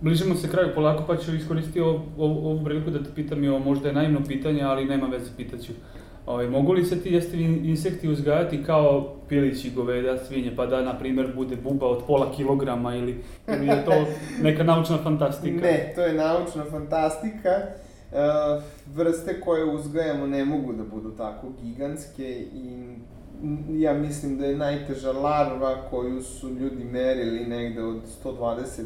[0.00, 3.58] Bližimo se kraju polako, pa ću iskoristiti ovu, ovu priliku da te pitam i ovo
[3.58, 5.72] možda je naivno pitanje, ali nema veze, pitaću.
[6.26, 10.98] Ovaj, mogu li se ti jesti insekti uzgajati kao pilići, goveda, svinje, pa da, na
[10.98, 13.92] primer, bude buba od pola kilograma ili, ili je to
[14.46, 15.60] neka naučna fantastika?
[15.60, 17.50] Ne, to je naučna fantastika.
[18.10, 18.62] Uh,
[18.96, 22.94] vrste koje uzgajamo ne mogu da budu tako gigantske i
[23.68, 28.82] ja mislim da je najteža larva koju su ljudi merili negde od 120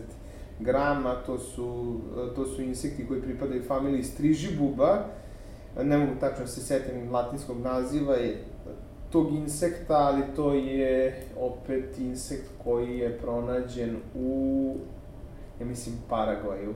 [0.61, 2.01] grama, to su,
[2.37, 5.05] to su insekti koji pripadaju familiji strižibuba,
[5.83, 8.45] ne mogu tačno se setim latinskog naziva je
[9.11, 14.77] tog insekta, ali to je opet insekt koji je pronađen u,
[15.61, 16.75] ja mislim, Paragoju,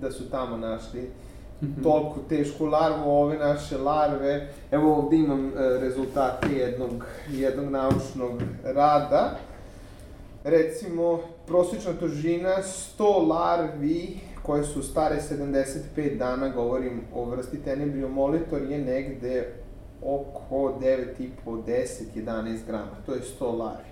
[0.00, 1.82] da su tamo našli mm -hmm.
[1.82, 9.38] toliko tešku larvu, ove naše larve, evo ovde imam e, rezultate jednog, jednog naučnog rada,
[10.44, 11.20] recimo,
[11.50, 12.56] prosječna težina
[12.98, 15.16] 100 larvi koje su stare
[15.96, 19.52] 75 dana, govorim o vrsti Tenebrio molitor, je negde
[20.02, 21.86] oko 9,5, 10,
[22.16, 22.96] 11 grama.
[23.06, 23.90] To je 100 larvi.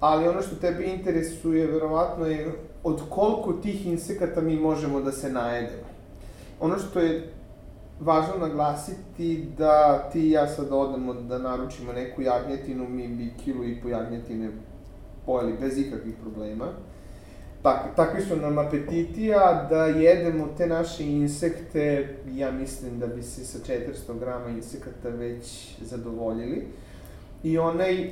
[0.00, 2.52] Ali ono što tebe interesuje, verovatno je
[2.84, 5.92] od koliko tih insekata mi možemo da se najedemo.
[6.60, 7.32] ono što je
[8.00, 13.64] važno naglasiti da ti i ja sad odemo da naručimo neku jagnjetinu, mi bi kilu
[13.64, 14.50] i po jagnjetine
[15.26, 16.66] pojeli bez ikakvih problema.
[17.62, 23.22] Tak, takvi su nam apetiti, a da jedemo te naše insekte, ja mislim da bi
[23.22, 26.66] se sa 400 grama insekata već zadovoljili.
[27.42, 28.10] I onaj,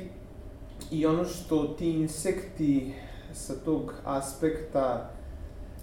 [0.91, 2.93] i ono što ti insekti
[3.33, 5.11] sa tog aspekta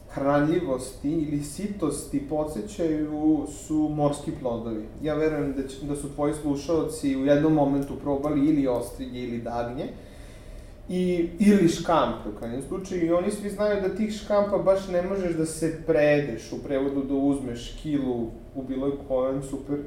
[0.09, 4.85] hranljivosti ili sitosti podsjećaju su morski plodovi.
[5.03, 9.39] Ja verujem da, će, da su tvoji slušalci u jednom momentu probali ili ostrige ili
[9.39, 9.85] dagnje,
[10.89, 15.03] i, ili škampe u krajnjem slučaju i oni svi znaju da tih škampa baš ne
[15.03, 19.79] možeš da se predeš u prevodu da uzmeš kilu u bilo kojem super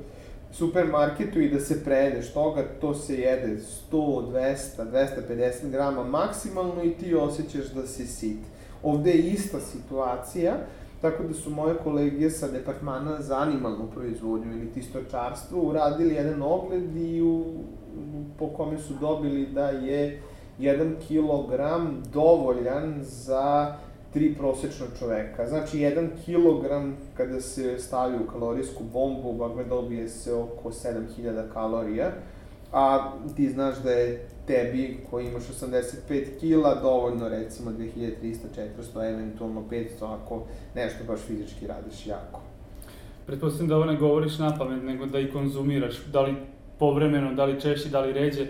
[0.52, 3.58] supermarketu i da se predeš toga, to se jede
[3.92, 4.92] 100, 200,
[5.28, 8.40] 250 grama maksimalno i ti osjećaš da si sit.
[8.84, 10.54] Ovde je ista situacija,
[11.02, 16.42] tako da su moje kolege sa departmana za animalnu proizvodnju ili ti stočarstvo uradili jedan
[16.42, 17.46] ogled i u,
[18.40, 20.22] po kome su dobili da je
[20.62, 23.76] 1 kilogram dovoljan za
[24.14, 25.48] tri prosečna čoveka.
[25.48, 32.12] Znači, 1 kilogram kada se stavi u kalorijsku bombu, bagme dobije se oko 7000 kalorija,
[32.72, 38.38] a ti znaš da je tebi koji imaš 85 kila dovoljno recimo 2300,
[38.94, 40.44] 400, eventualno 500 ako
[40.76, 42.42] nešto baš fizički radiš jako.
[43.26, 46.36] Pretpostavljam da ovo ne govoriš na pamet, nego da i konzumiraš, da li
[46.80, 48.48] povremeno, da li češće, da li ređe,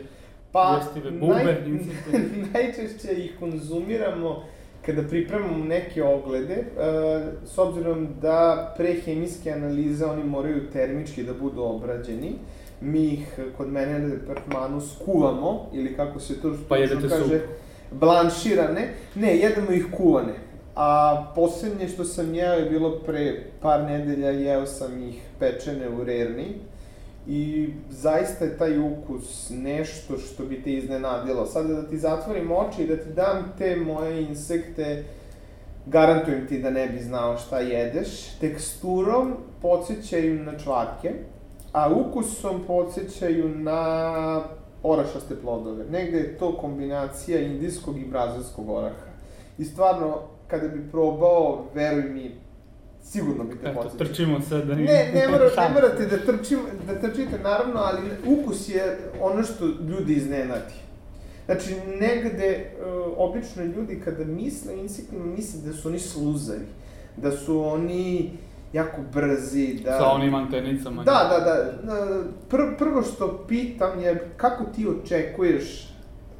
[0.51, 1.55] Pa, jestive bube, naj,
[2.53, 4.43] najčešće ih konzumiramo
[4.85, 11.33] kada pripremamo neke oglede, uh, s obzirom da pre hemijske analize oni moraju termički da
[11.33, 12.33] budu obrađeni,
[12.81, 17.49] mi ih kod mene na departmanu skuvamo, ili kako se to Pa jedete kaže, sup.
[17.91, 18.93] blanširane.
[19.15, 20.33] Ne, jedemo ih kuvane.
[20.75, 26.03] A poslednje što sam jeo je bilo pre par nedelja, jeo sam ih pečene u
[26.03, 26.45] rerni.
[27.27, 31.45] I zaista je taj ukus nešto što bi te iznenadilo.
[31.45, 35.03] Sada da ti zatvorim oči i da ti dam te moje insekte,
[35.85, 38.39] garantujem ti da ne bi znao šta jedeš.
[38.39, 41.13] Teksturom podsjećaju na čvarke,
[41.71, 44.41] a ukusom podsjećaju na
[44.83, 45.85] orašaste plodove.
[45.91, 49.11] Negde je to kombinacija indijskog i brazilskog oraha.
[49.57, 52.35] I stvarno, kada bi probao, veruj mi,
[53.03, 54.07] sigurno bi te Eto, podsjećao.
[54.07, 58.69] trčimo sad da Ne, ne, mora, ne morate da, trčim, da trčite, naravno, ali ukus
[58.69, 60.73] je ono što ljudi iznenadi.
[61.45, 66.65] Znači, negde, uh, obično ljudi kada misle insektima, misle da su oni sluzavi,
[67.17, 68.31] da su oni
[68.73, 69.97] jako brzi, da...
[69.97, 71.03] Sa onim antenicama.
[71.03, 71.93] Da, da, da.
[71.93, 72.23] da.
[72.49, 75.93] Pr prvo što pitam je kako ti očekuješ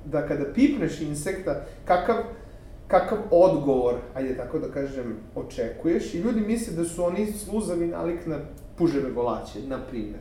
[0.06, 2.16] da kada pipneš insekta, kakav,
[2.92, 6.14] kakav odgovor, ajde tako da kažem, očekuješ.
[6.14, 8.38] I ljudi misle da su oni sluzavi nalik na
[8.78, 10.20] puževe golaće, na primer.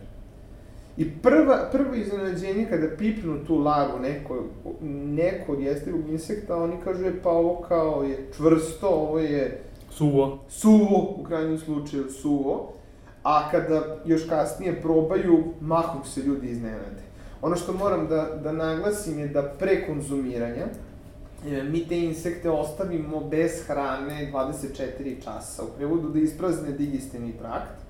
[0.96, 4.44] I prva, prvo iznenađenje kada pipnu tu larvu neko,
[5.14, 10.38] neko od jestivog insekta, oni kažu je pa ovo kao je čvrsto, ovo je Suvo.
[10.48, 12.72] suvo, u krajnjem slučaju suvo,
[13.22, 17.02] a kada još kasnije probaju, mahom se ljudi iznenade.
[17.42, 20.66] Ono što moram da, da naglasim je da pre konzumiranja
[21.44, 27.81] mi te insekte ostavimo bez hrane 24 časa, u prevodu da isprazne digestivni trakt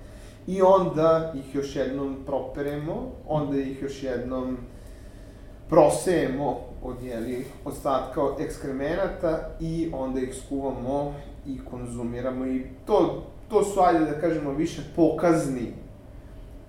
[0.47, 4.57] i onda ih još jednom properemo, onda ih još jednom
[5.69, 11.13] prosejemo od jeli, ostatka ekskremenata i onda ih skuvamo
[11.47, 15.73] i konzumiramo i to, to su, ajde da kažemo, više pokazni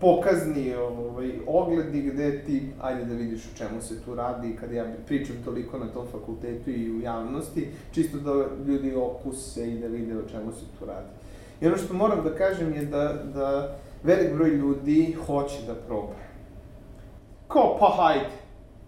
[0.03, 4.85] pokazni ovaj, ogledi gde ti, ajde da vidiš o čemu se tu radi, kada ja
[5.07, 8.33] pričam toliko na tom fakultetu i u javnosti, čisto da
[8.67, 11.09] ljudi okuse i da vide o čemu se tu radi.
[11.61, 16.15] I ono što moram da kažem je da, da velik broj ljudi hoće da proba.
[17.49, 18.43] Kao, pa hajde.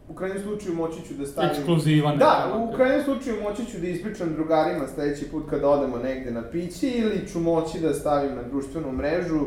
[0.08, 1.50] U krajnjem slučaju moći ću da stavim...
[1.50, 2.24] Ekskluziva neka.
[2.24, 6.42] Da, u krajnjem slučaju moći ću da ispričam drugarima sledeći put kada odemo negde na
[6.42, 9.40] piće ili ću moći da stavim na društvenu mrežu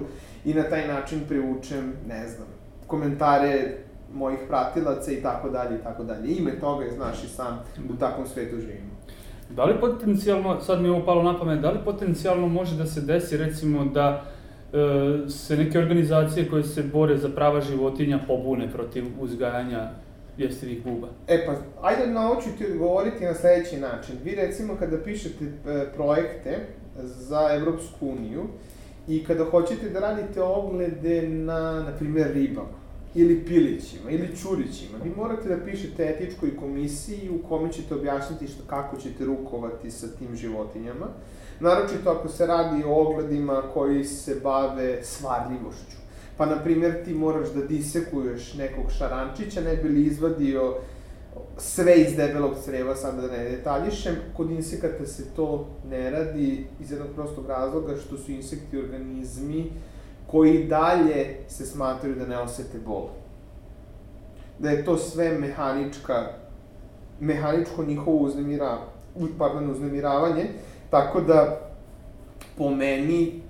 [0.47, 2.47] i na taj način privučem, ne znam,
[2.87, 3.77] komentare
[4.13, 6.35] mojih pratilaca i tako dalje i tako dalje.
[6.35, 7.59] Ime toga je, znaš i sam,
[7.93, 8.97] u takvom svetu živimo.
[9.49, 12.85] Da li potencijalno, sad mi je ovo palo na pamet, da li potencijalno može da
[12.85, 14.23] se desi recimo da
[14.73, 19.89] e, se neke organizacije koje se bore za prava životinja pobune protiv uzgajanja
[20.37, 21.07] jestivih buba?
[21.27, 21.55] E pa,
[21.87, 24.15] ajde na ovo ću ti odgovoriti na sledeći način.
[24.23, 26.57] Vi recimo kada pišete e, projekte
[27.03, 28.43] za Evropsku uniju
[29.07, 32.77] i kada hoćete da radite oglede na, na primjer, ribama,
[33.15, 34.97] ili pilićima, ili čurićima.
[35.03, 40.07] Vi morate da pišete etičkoj komisiji u kome ćete objasniti što, kako ćete rukovati sa
[40.07, 41.07] tim životinjama.
[41.59, 45.97] Naročito ako se radi o ogledima koji se bave svarljivošću.
[46.37, 50.75] Pa, na primjer, ti moraš da disekuješ nekog šarančića, ne bi li izvadio
[51.57, 54.15] sve iz debelog creva, sad da ne detaljišem.
[54.37, 59.71] Kod insekata se to ne radi iz jednog prostog razloga što su insekti organizmi
[60.27, 63.09] koji dalje se smatraju da ne osete bol.
[64.59, 66.27] Da je to sve mehanička,
[67.19, 68.77] mehaničko njihovo uznemira,
[69.37, 70.45] pardon, uznemiravanje,
[70.89, 71.69] tako da
[72.57, 73.41] po meni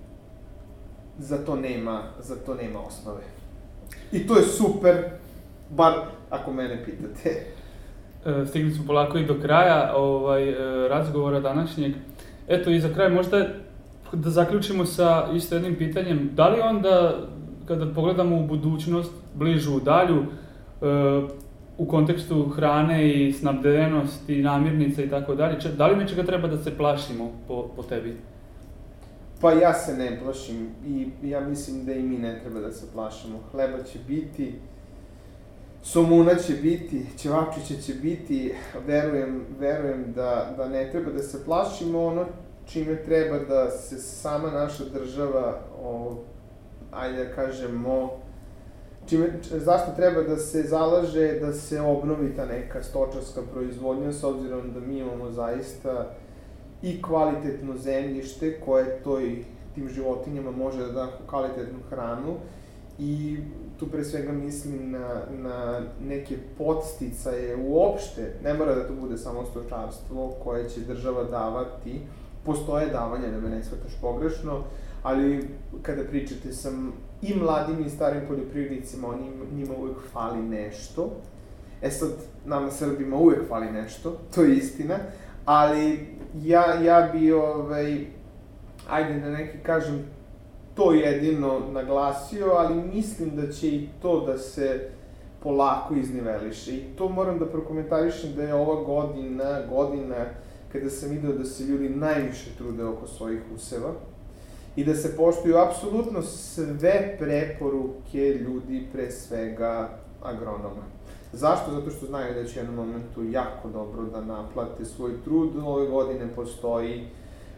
[1.19, 3.21] za to nema, za to nema osnove.
[4.11, 5.09] I to je super,
[5.69, 5.93] bar
[6.29, 7.56] ako mene pitate.
[8.25, 11.93] E, stigli smo polako i do kraja ovaj, e, razgovora današnjeg.
[12.47, 13.47] Eto i za kraj možda
[14.13, 16.29] da zaključimo sa isto jednim pitanjem.
[16.33, 17.15] Da li onda,
[17.67, 20.27] kada pogledamo u budućnost, bližu, dalju, e,
[21.77, 26.77] u kontekstu hrane i snabdevenosti, namirnica i tako dalje, da li nečega treba da se
[26.77, 28.17] plašimo po, po tebi?
[29.41, 32.85] Pa ja se ne plašim i ja mislim da i mi ne treba da se
[32.93, 33.39] plašimo.
[33.51, 34.53] Hleba će biti,
[35.87, 38.55] somuna će biti, ćevapčića će biti,
[38.87, 42.05] verujem, verujem da, da ne treba da se plašimo.
[42.05, 42.25] Ono
[42.65, 46.15] čime treba da se sama naša država, o,
[46.91, 48.19] ajde da kažemo,
[49.09, 54.73] čime, zašto treba da se zalaže da se obnovi ta neka stočarska proizvodnja, s obzirom
[54.73, 56.15] da mi imamo zaista
[56.81, 59.43] i kvalitetno zemljište koje toj,
[59.75, 62.35] tim životinjama može da da kvalitetnu hranu
[62.99, 63.37] i
[63.79, 69.45] tu pre svega mislim na, na neke podsticaje uopšte, ne mora da to bude samo
[69.45, 72.01] stočarstvo koje će država davati,
[72.45, 74.63] postoje davanja, da me ne shvataš pogrešno,
[75.03, 75.47] ali
[75.81, 76.71] kada pričate sa
[77.21, 81.11] i mladim i starim poljoprivrednicima, oni, njima uvek fali nešto.
[81.81, 82.09] E sad,
[82.45, 84.95] nama Srbima uvek fali nešto, to je istina,
[85.45, 86.07] ali
[86.43, 88.05] ja, ja bi, ovaj,
[88.89, 90.05] ajde da neki kažem,
[90.77, 94.89] to jedino naglasio, ali mislim da će i to da se
[95.43, 96.75] polako izniveliše.
[96.75, 100.15] I to moram da prokomentarišem da je ova godina, godina
[100.71, 103.93] kada sam video da se ljudi najviše trude oko svojih useva
[104.75, 109.89] i da se poštuju apsolutno sve preporuke ljudi, pre svega
[110.23, 110.83] agronoma.
[111.33, 111.71] Zašto?
[111.71, 115.49] Zato što znaju da će u jednom momentu jako dobro da naplate svoj trud.
[115.65, 117.07] Ove godine postoji,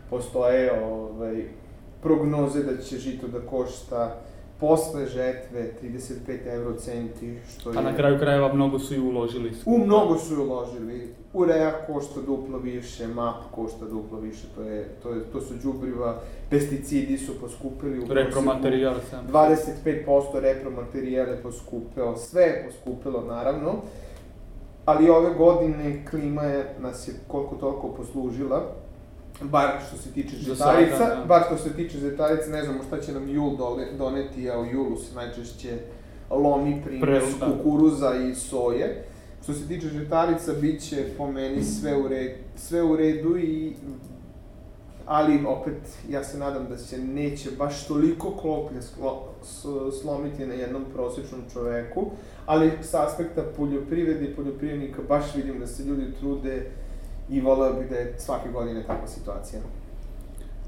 [0.10, 1.46] postoje ovaj,
[2.02, 4.16] prognoze da će žito da košta
[4.60, 7.78] posle žetve 35 euro centi, što je...
[7.78, 9.52] A na kraju krajeva mnogo su i uložili.
[9.66, 11.14] U mnogo su i uložili.
[11.34, 16.22] Urea košta duplo više, MAP košta duplo više, to, je, to, je, to su džubriva,
[16.50, 19.28] pesticidi su poskupili u Repromaterijal sam.
[19.34, 23.76] 25% repromaterijale poskupeo, sve je poskupilo naravno,
[24.86, 28.76] ali ove godine klima je, nas je koliko toliko poslužila,
[29.42, 31.26] bar što se tiče žetarica, sada, da.
[31.26, 34.66] bar što se tiče žetarica, ne znamo šta će nam jul dole, doneti, a u
[34.66, 35.78] julu se najčešće
[36.30, 37.46] lomi prinos da.
[37.46, 39.06] kukuruza i soje.
[39.44, 43.74] Što se tiče žetarica, bit će po meni sve u, red, sve u redu i
[45.10, 45.78] ali opet
[46.10, 49.28] ja se nadam da se neće baš toliko kloplje sklo,
[50.02, 52.06] slomiti na jednom prosječnom čoveku,
[52.46, 56.72] ali sa aspekta poljoprivrede i poljoprivrednika baš vidim da se ljudi trude
[57.30, 59.62] i voleo bih da je svake godine takva situacija.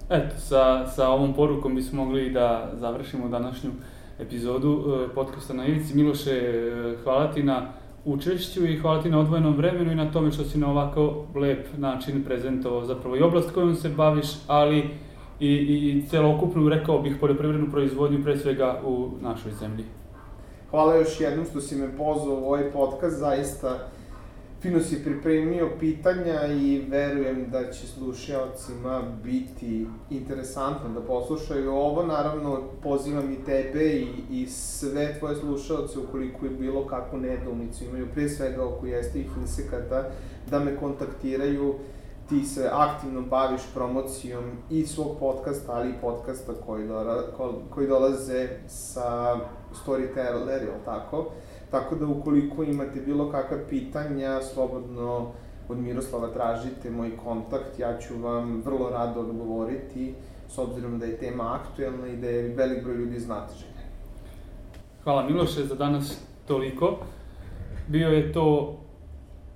[0.10, 3.72] Eto, sa, sa ovom porukom bismo mogli da završimo današnju
[4.20, 5.96] epizodu e, podcasta na Ivici.
[5.96, 7.68] Miloše, e, hvala ti na
[8.06, 11.68] učešću i hvala ti na odvojenom vremenu i na tome što si na ovako lep
[11.78, 14.90] način prezentovao zapravo i oblast kojom se baviš, ali
[15.40, 19.86] i, i, i celokupnu, rekao bih, poljoprivrednu proizvodnju pre svega u našoj zemlji.
[20.70, 23.88] Hvala još jednom što si me pozvao u ovaj podcast, zaista
[24.62, 32.04] fino si pripremio pitanja i verujem da će slušalcima biti interesantno da poslušaju ovo.
[32.06, 38.08] Naravno, pozivam i tebe i, i sve tvoje slušalce, ukoliko je bilo kakvu nedoumicu imaju,
[38.14, 40.10] pre svega oko jeste i insekata,
[40.50, 41.76] da me kontaktiraju.
[42.30, 47.24] Ti se aktivno baviš promocijom i svog podcasta, ali i podcasta koji, dola,
[47.70, 49.40] koji dolaze sa
[49.86, 51.32] Storyteller, ili tako?
[51.72, 55.32] Tako da ukoliko imate bilo kakva pitanja, slobodno
[55.70, 60.14] od Miroslava tražite moj kontakt, ja ću vam vrlo rado odgovoriti,
[60.50, 63.72] s obzirom da je tema aktuelna i da je velik broj ljudi znatiželjen.
[65.04, 66.98] Hvala Miloše, za danas toliko.
[67.88, 68.78] Bio je to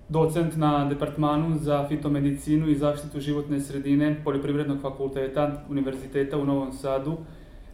[0.09, 7.17] docent na Departmanu za fitomedicinu i zaštitu životne sredine Poljoprivrednog fakulteta Univerziteta u Novom Sadu,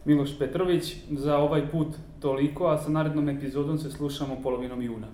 [0.04, 0.96] Miloš Petrović.
[1.10, 1.88] Za ovaj put
[2.20, 5.06] toliko, a sa narednom epizodom se slušamo polovinom juna.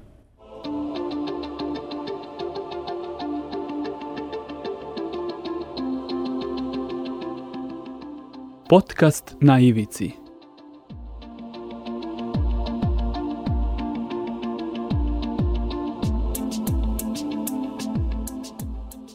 [8.68, 10.12] Podcast na ivici.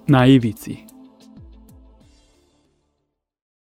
[0.07, 0.92] Na ivici.